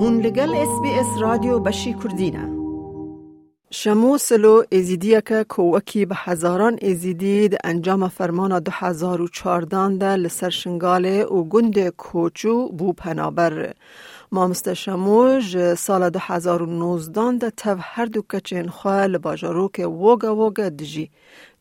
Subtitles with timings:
[0.00, 2.58] هون لگل اس بی اس رادیو بشی کردینه
[3.70, 11.44] شمو سلو ازیدیه که کوکی به هزاران ازیدید انجام فرمان 2014 ده لسر شنگاله و
[11.44, 13.74] گند کوچو بو پنابر.
[14.32, 21.10] ما مستشموج سال 2019 ده تف هر دو کچین خواه لباجارو که وگا وگا دجی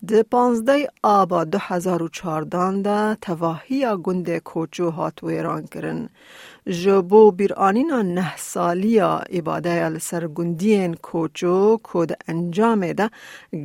[0.08, 6.10] ده پانزده آبا 2014 ده تواهی گند کوچو هات ویران کرن.
[6.68, 13.10] جبو بیرانینا نه سالیا عباده لسر گندین کوچو کود انجام ده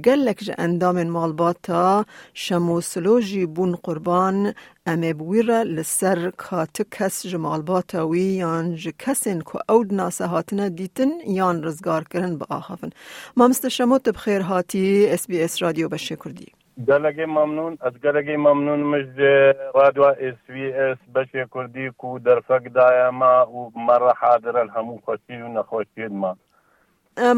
[0.05, 4.55] گلک جه اندام مالباتا شمو سلوجی بون قربان
[4.87, 11.11] امه بویر لسر کات کس جمال باتاوی یان ج کسین کو اود ناسه هاتنه دیتن
[11.27, 12.91] یان رزگار کرن با آخافن
[13.37, 16.53] ما مست شموت بخیر هاتی اس بی اس رادیو بشه کردی
[16.89, 19.37] گەلەگەی مەمنون ئەزگەلەگەی مەمنون مژێ
[19.77, 26.33] ڕادوا ئسVS بەشێ کوردی و ما و مر حاضر الهمو خۆشی و نەخۆشیێنما.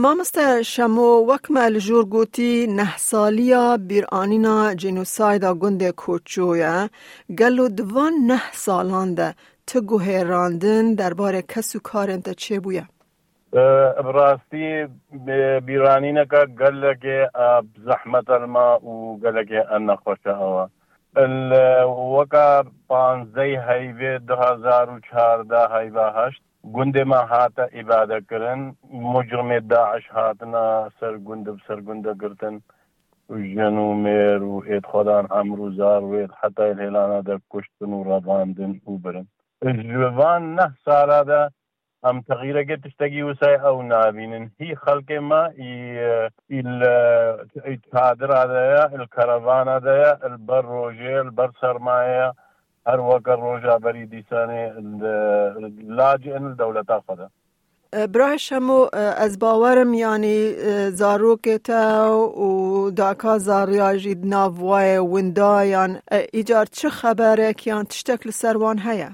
[0.03, 6.77] مامۆستە شەمۆ وەکمە لە ژوور گوتی نەحسالیە بیرانینا جینوسایدا گوندێ کۆچۆیە
[7.39, 9.29] گەل و دوان نەح ساڵاندە
[9.69, 11.81] تە گوهێراندن دەربارە کەس و
[12.43, 12.85] چه بویا؟
[13.55, 14.87] براستی
[15.67, 17.31] بیرانی که گل که
[17.85, 20.69] زحمت الما و گل که انا خوش آوا.
[22.19, 26.43] وکا پانزده هایوی دو هزار و چهارده هایوی هشت.
[26.73, 28.77] گند ما هاتا عباده کرن.
[28.93, 32.61] مجرم داعش هاتنا سر گند سر گند گرتن.
[33.31, 38.99] جنو میر و اید خودان امروزار و اید حتی الهلانه در کشتن و رواندن او
[38.99, 39.27] برن.
[39.65, 41.51] جوان نه ساله ده.
[42.05, 45.43] ئەم تەغیرەکە تشتێکی وسای ئەو نبینن هی خەڵکێ ما
[47.95, 52.29] کادرادەیە الکەرەوانەدەیە البەر ڕۆژێ البەر سەرمایە
[52.89, 54.63] هەر وەکە ڕۆژابەری دیسانێ
[55.99, 57.29] لاجئن دەولەتا خۆدا
[58.15, 60.55] برای شمو از باورم یعنی
[60.91, 66.01] زاروکتا و داکا زاریاجی ناوای وندایان.
[66.33, 69.11] ایجار چه خبره که یان تشتک لسروان هیا؟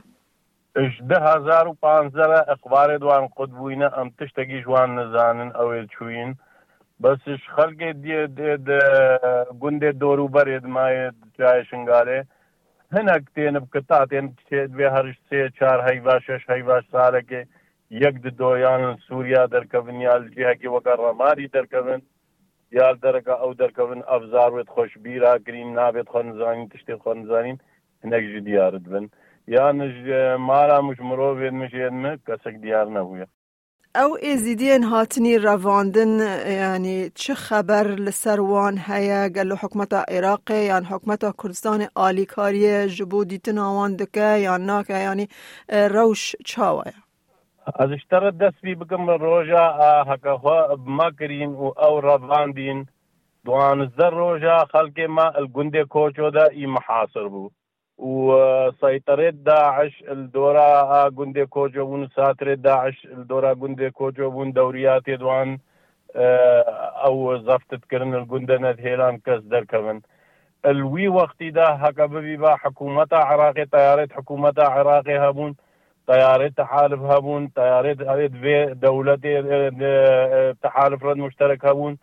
[0.77, 6.31] 1500 ئەخبارێ دوان قوت بووینە ئەم تشتێکی جوان نەزانن ئەوێ چوین
[7.03, 8.21] بەسش خەلکێ دێ
[9.63, 11.09] گوندێ دۆر و بەرێ مایە
[11.39, 12.21] جای شنگارێ.
[12.95, 14.27] هەنک تێنە بکە تا تێن
[14.77, 17.43] بێ هەرش سێ چار هەیوا شش هەیواش سارەکێ.
[18.03, 22.01] یەک دۆیان سووریا دەرکەون یاجیهکی وەکە ڕەماری دەرکەون.
[22.79, 27.59] یال دەرەکە ئەو دەرکەون ئەفزار وێت خۆشبیرا گرین نابێت خۆنزانین تشتێ خۆنزانین
[28.03, 29.07] هەنێک ژ دیارت بن.
[29.57, 29.97] یانش
[30.49, 33.27] مارا مش مرۆڤێت مشێنمە کەسێک دیار نەبووە.
[34.03, 36.13] او ازیدین هاتنی رواندن
[36.63, 43.97] یعنی چه خبر لسروان هیا گلو حکمت عراق یعنی حکمت کردستان آلیکاری جبو دیتن آوان
[43.97, 45.29] دکه یا ناکه یعنی
[45.69, 46.93] روش چاوه
[47.75, 49.65] از اشتر دست بی بکم روژا
[50.09, 52.87] حکا خوا ما کرین و او رواندین
[53.45, 57.53] دوانزدر روژا خلق ما الگنده کوچو دا ای محاصر بود
[58.01, 65.59] وسيطرة داعش الدورة جندي كوجوبون ساتر داعش الدورة جندي كوجوبون دوريات يدوان
[67.07, 70.01] أو زفتت كرن الجندنة هيلان كس دركبن.
[70.67, 75.55] الوي وقتي دا هكا ببي با حكومة عراقي طيارات حكومة عراقي هبون
[76.57, 77.97] تحالف هبون طيارات
[78.33, 79.15] في دولة
[80.63, 81.99] تحالف رد مشترك هبون.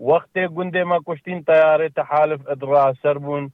[0.00, 3.50] وقت جندي ما كشتين طيارات تحالف ادرا سربون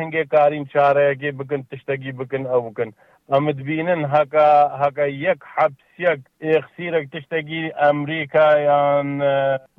[0.00, 2.90] هەنگێ کارین چارەیەکی بکن تشتێکی بکن ئەو بکن.
[3.32, 4.46] ئەمت بینن هەکە
[4.82, 9.08] هەکە یەک حەبسیەک ئێخسیرێک تشتێکی ئەمریکا یان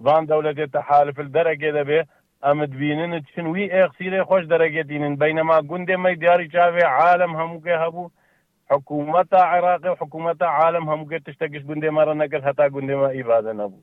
[0.06, 2.00] وان دەولەتێت تەحالفل دەرەگێ دەبێ
[2.46, 8.12] ئەمت بینن چن وی ئێخسیرێ خۆش دەرەگێتینن بینەما گوندێمەی دیاری چاوێ عالم هەمووکێ هەبوو
[8.72, 13.81] حکوومەتە عێراقی و حکوومەتە عالم هەمووکێ تشتێکش گوندێ مەڕە نەکرد هەتا گوندێمە ئیبادە نەبوو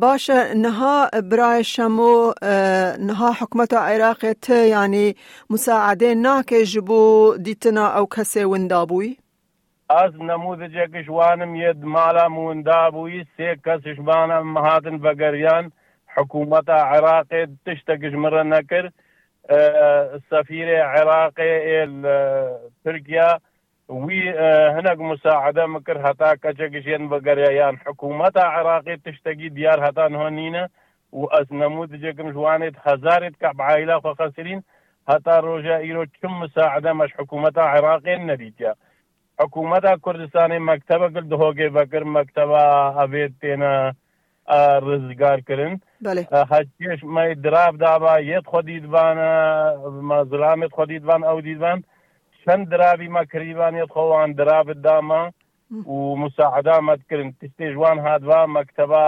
[0.00, 2.32] باشه نها برای شمو
[2.98, 5.14] نها حکمت عراق ته یعنی
[5.50, 9.16] مساعده ناکه جبو دیتنا أو کسی وندابوی
[9.90, 15.64] از نموذجێکش وانم یەد مالا موندابووی سێ کەسشمانە مهاتن بەگەریان
[16.14, 18.92] حکوومەتە عێراقێ تشتێکش مرە نەکرد
[20.30, 21.52] سەفیرێ عێراقێ
[22.84, 23.30] ترکیا
[23.88, 24.22] وی
[24.76, 30.64] هەنێک مساعدە مکر هەتا کەچێکشێن بەگەریان حکوومەتە عراقی تشتێکی دیار هەتان هۆنینە
[31.18, 34.60] و ئەس نەموو دجێکم جوانێت هزارێت کە بعیلا خۆ خەسرین
[35.10, 38.72] هەتا ڕۆژە ئیرۆ چم مساعدە مەش حکوومەتە عێراقێن نەدیتیا
[39.42, 42.62] حکوومەتە کوردستانی مەکتتەبە کرد هۆگێ بەکرد مەکتتەبە
[42.98, 43.74] ئەبێت تێنە
[44.86, 45.74] ڕزگارکردن
[46.52, 49.30] هەچێش مای دراب دابا یەت خۆ دیدبانە
[50.10, 51.78] مەزرامێت خۆ دیدبان ئەو دیدبان
[52.48, 55.22] چەند درابی مەکریبانێت خۆوان درابت داما
[55.94, 59.04] و مساعدامەت کردن تستێ جوان هادوا مەکتتەبە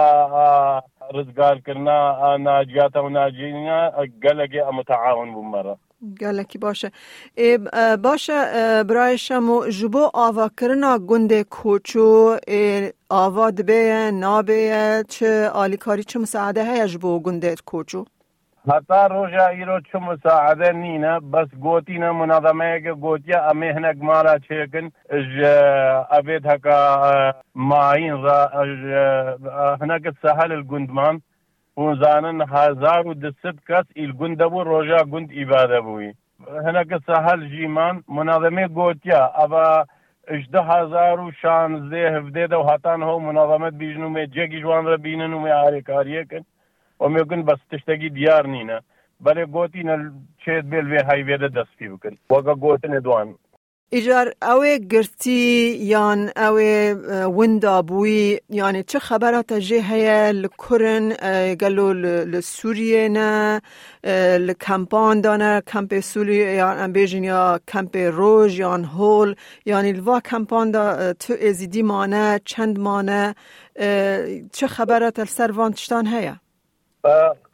[1.15, 1.99] ڕزگارکردنا
[2.47, 3.79] ناجیاتە و ناجینە
[4.23, 5.75] گەلەگێ ئەمەتەعاون بوومەرە
[6.21, 6.89] گەلێکی باشە
[8.05, 8.39] باشە
[8.89, 12.09] برای شەم و ji bo avakirina gundê koçû
[13.23, 15.29] ava dibêye nabêye çi
[15.61, 18.01] alîkarî çi misaade heye ji bo gundê koçû
[18.69, 24.87] هەتا ڕۆژە ئیرۆ چ مساعدە نینە بەس گوتینە منەدەمەیەکە گوتیە ئەمێ هەنێک مارا چێکن
[26.13, 26.77] ئەبێت هەکە
[27.69, 28.15] ماین
[29.81, 31.15] هەنەکە سەهل گوندمان
[31.83, 36.11] وزانن هزار و دست کەس ئیل گوندە بوو ڕۆژە گوند ئیبادە بووی
[36.65, 39.47] هەنەکە سەهل ژیمان مناظمێ گوتیا ئەە
[40.33, 45.31] اشده هزار و شانزێ هەفتێدە و هەتان هەو مناظمت بیژن و مێ جێگی جوانرە بینن
[45.33, 45.51] و مێ
[47.01, 48.79] ئارێکاریەکەن ومێگن بەس تشتێکی دیار نینە
[49.23, 49.95] بەێ گوتینە
[50.41, 53.29] چێت بێ وێ هایوێدە دەستی بکەن وەگە گوتنێ دوان
[53.95, 55.43] ئیجار ئەوێ گرتی
[55.93, 56.75] یان ئەوێ
[57.37, 61.05] وندا بووی یانی چه خبراتە ژێ هەیە لە کورن
[61.61, 61.89] گەلو
[62.31, 63.33] لە سووریێنە
[64.47, 69.29] لە کەمپاندانە کەمپێ سووری یان ئەمبێژین یا کەمپێ ڕۆژ یان هۆل
[69.71, 70.85] یانی لوا کەمپاندا
[71.21, 73.23] تو ئێزیدیمانە چەندمانە
[74.55, 76.35] چه خبراتە سەروان تشتان هەیە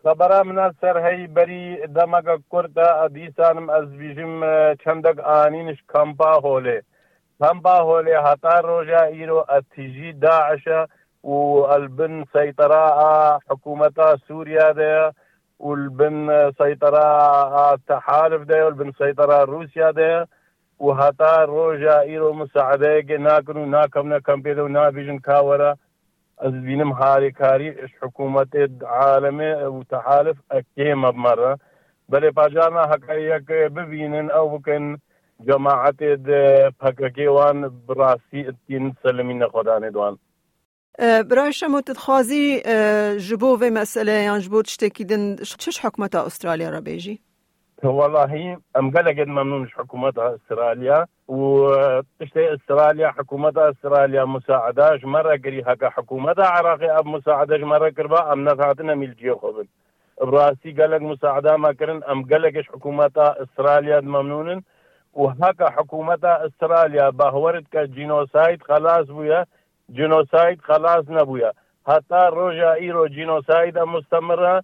[0.02, 1.66] خبرا منە سەر هەی بەری
[1.96, 4.34] دەمەگە کووردە ئەدیسانم ئەس بیژم
[4.82, 6.78] چەندەك ئانینش کەمپا هۆلێ
[7.40, 10.80] کەمپا هۆلێ هەتا ڕۆژە ئیرۆ ئەتیژی داعشە
[11.30, 11.36] و
[11.70, 12.86] ئەلبن سەیتەرا
[13.48, 15.04] حکوومەتا سووریا دەیە
[15.62, 20.28] والبن سيطرة تحالف ده والبن سيطرة روسيا ده
[20.78, 24.18] وهتا روجا ايرو مساعدة ناكنو ناكمنا
[26.45, 28.63] ez bînim harîkarî iş hikûmetê
[29.13, 31.51] alemê û tehalif ekê mebmere
[32.11, 34.85] belê pajana hekayek bibînin ew bikin
[35.47, 36.41] cemaetê de
[36.81, 37.57] pekekê wan
[37.87, 40.17] birasî tîn selimîne xwedanê diwan
[41.29, 42.61] برای شما تدخوازی
[43.27, 47.19] جبو و مسئله یان جبو تشتکی دن چش حکمت استرالیا را بیجی؟
[47.83, 56.45] والله ام قلقت ممنون حكومتها استراليا وتشتي استراليا حكومتها استراليا مساعداش مرة قري هكا حكومتها
[56.45, 59.67] عراقي أب مساعداش مرة كربا أم نفعتنا ملجي خبن.
[60.21, 64.63] براسي قالك مساعدة ما كرن أم قالكش حكومتها استراليا ممنون
[65.13, 69.45] وهكا حكومتها استراليا باهورت كجينوسايد خلاص بويا
[69.91, 71.51] جينوسايد خلاص نبويا.
[71.87, 74.63] حتى روجا إيرو جينوسايد مستمرة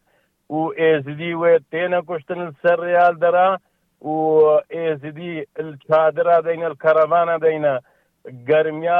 [0.53, 3.57] وازدي وتنكشتن الريال درا
[4.01, 7.65] وازدي الشادرا دين الكرفانا دين
[8.47, 8.99] گرمیا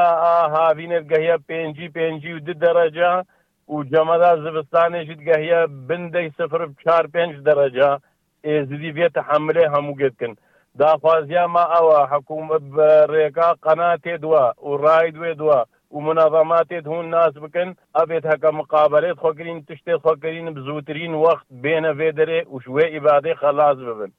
[0.54, 3.26] هاوینر گهیا پنجی پنجی و دو درجه
[3.68, 8.00] و جمدا زبستانه جد گهیا بنده صفر چار پنج درجه
[8.44, 10.36] ازدی بیت حمله همو گید کن
[10.80, 12.62] دا خوازیا ما اوا حکومت
[13.10, 19.18] ریکا قناة دوا و رای دوا دوا و منظماتت هون ناس بکن ابید هکا مقابلت
[19.20, 24.12] خو کرین تشت خو کرین بزوترین وقت بین ویدره و شوی عباده خلاص ببن.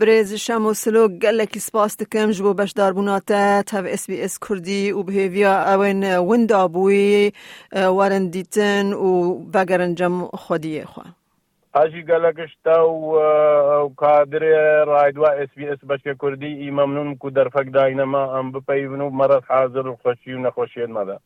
[0.00, 4.92] برز شم و سلو گلکی سپاس دکم جبو بشدار بوناته تاو اس بی اس کردی
[4.92, 7.32] و بهیویا اوین وندا بوی
[7.72, 11.25] ورن دیتن و وگرن جم خودی خواه.
[11.76, 13.10] هاجی گەلەگەشتا و
[14.00, 14.56] کادرێ
[14.90, 19.98] ڕایدوا SسBS بەشێ کوردی ئی مەمنون و دەرفەک داینەما ئەم بپەیون و مەرەت حاضر و
[20.02, 21.18] خۆشی و نەخۆشیێت مەدا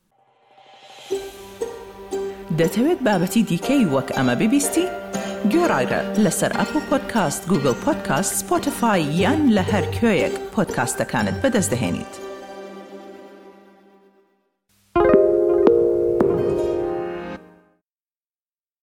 [2.60, 4.86] دەتەوێت بابەتی دیکەی وەک ئەمە ببیستی؟
[5.52, 12.29] گۆڕایرە لەسەر ئەپ و پۆدکاست گوگل پۆدکاست سپۆتفاای یان لە هەر کوێیەک پۆدکاستەکانت بەدەستدەێنیت.